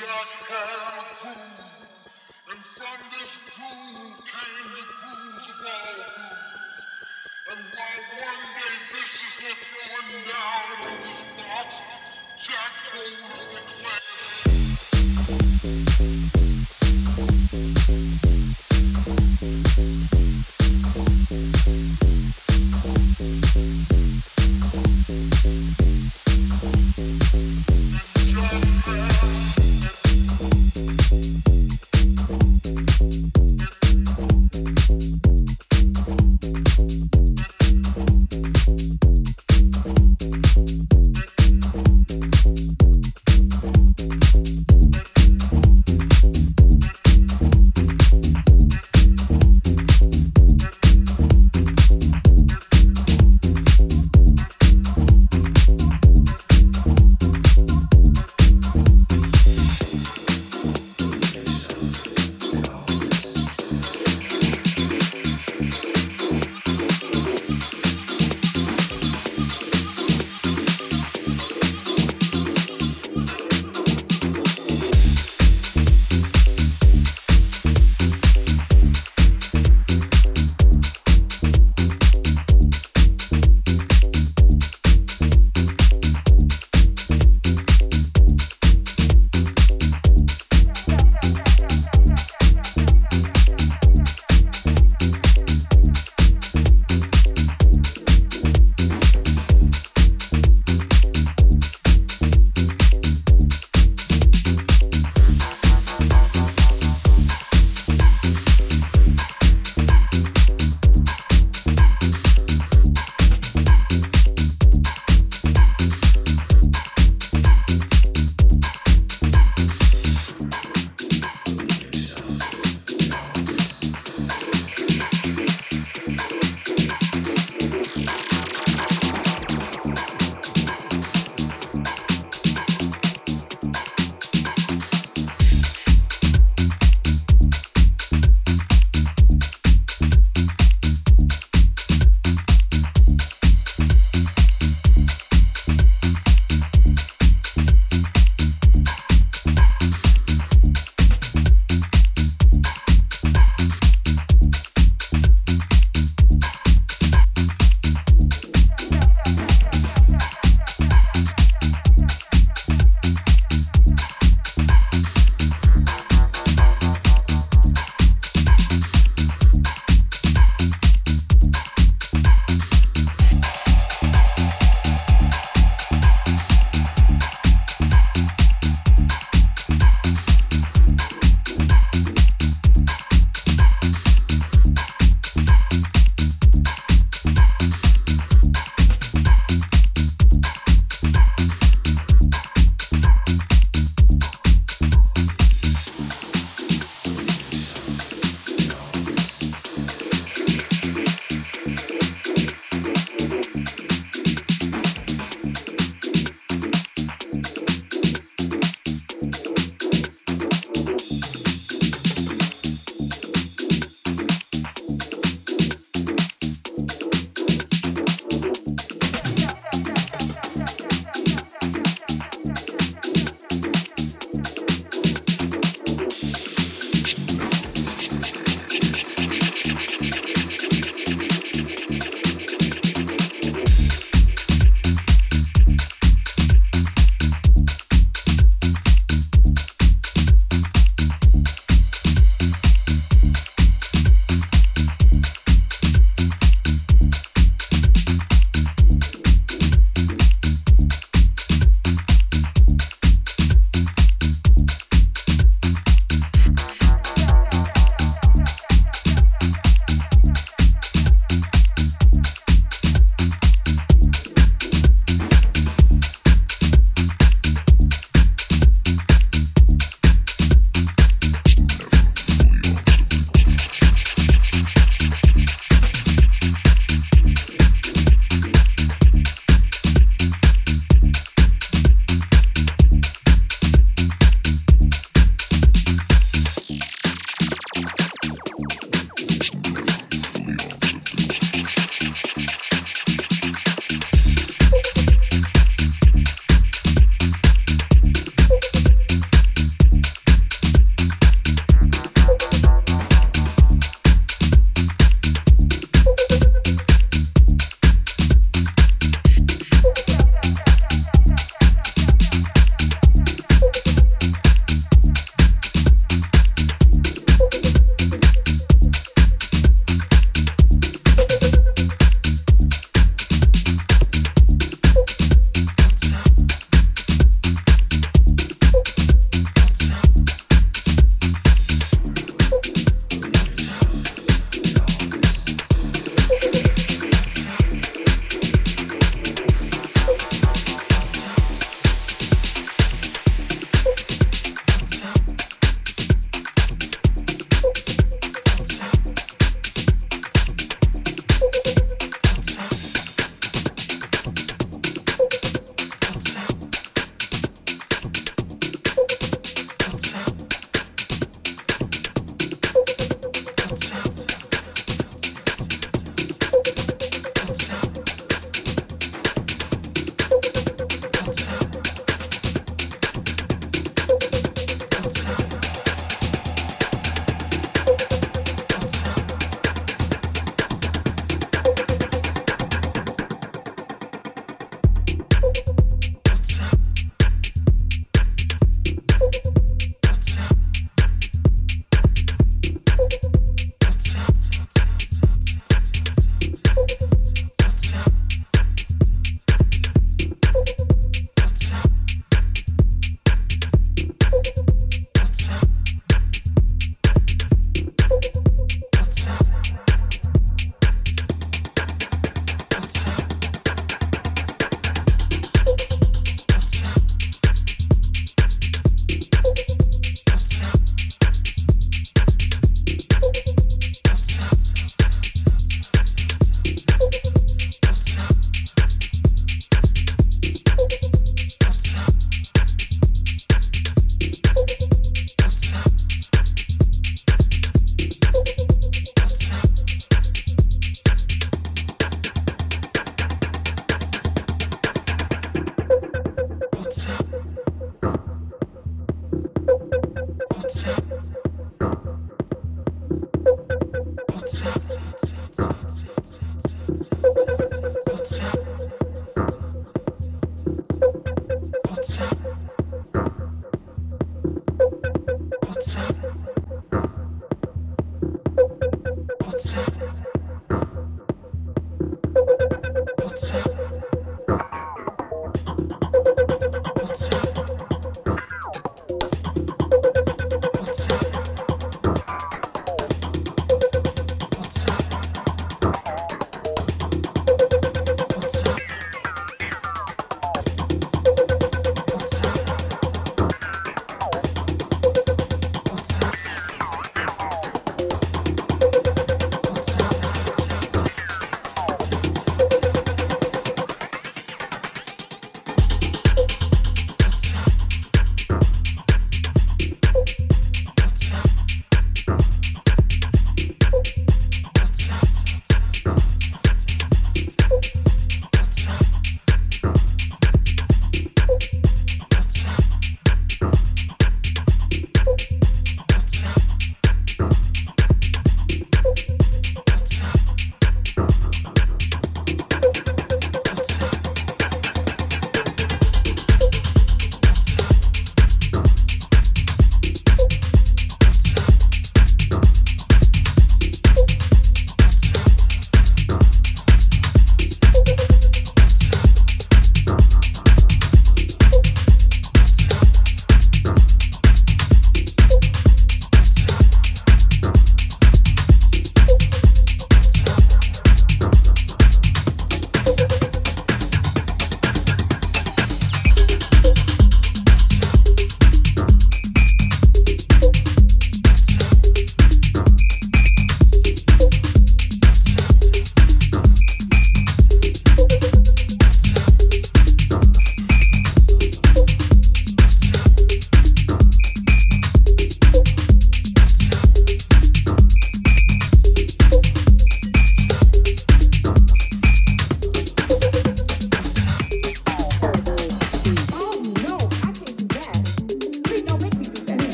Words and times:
George. 0.00 0.49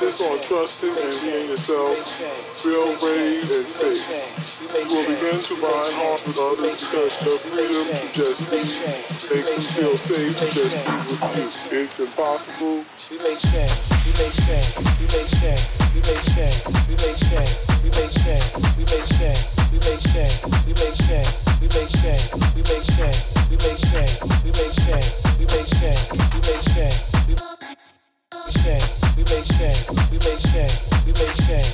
insist 0.00 0.22
on 0.22 0.40
trusting 0.42 0.90
and 0.90 1.20
being 1.22 1.50
yourself, 1.50 1.98
feel 2.62 2.86
brave 3.00 3.50
and 3.50 3.66
safe. 3.66 4.06
You 4.70 4.94
will 4.94 5.02
begin 5.02 5.42
to 5.42 5.54
bind 5.58 5.94
hearts 5.98 6.22
with 6.24 6.38
others 6.38 6.78
because 6.78 7.18
the 7.26 7.34
freedom 7.50 7.82
to 7.82 8.06
just 8.14 8.38
be 8.46 8.62
makes 8.62 9.50
them 9.50 9.62
feel 9.74 9.96
safe 9.96 10.38
to 10.38 10.46
just 10.54 10.78
be 10.86 10.92
with 11.02 11.72
you. 11.72 11.78
It's 11.82 11.98
impossible. 11.98 12.86
We 13.10 13.18
may 13.18 13.34
change, 13.42 13.74
we 14.06 14.14
may 14.14 14.30
change, 14.38 14.70
we 15.02 15.06
may 15.10 15.26
change, 15.34 15.66
we 15.90 16.00
may 16.06 16.22
change, 16.30 16.62
we 16.86 16.94
may 16.94 17.14
change, 17.26 17.58
we 17.82 17.90
may 17.90 18.06
change, 18.22 18.46
we 18.78 18.86
may 18.86 19.02
change, 19.18 19.42
we 19.66 19.78
may 19.82 19.98
change, 19.98 20.38
we 20.46 20.78
may 20.78 21.02
change, 21.02 21.34
we 21.58 21.66
may 21.66 21.90
change, 22.86 23.18
we 23.50 23.58
may 23.58 23.74
change, 23.82 24.14
we 24.30 24.50
may 24.54 24.70
change, 24.78 25.10
we 25.38 25.44
may 25.50 25.64
change, 25.66 26.06
we 26.14 26.40
make 26.46 26.62
change. 26.70 27.07
we 30.28 31.14
make 31.14 31.36
change. 31.36 31.68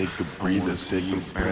take 0.00 0.20
a 0.20 0.24
breather, 0.40 0.76
take 0.76 1.12
a 1.12 1.16
breath. 1.34 1.49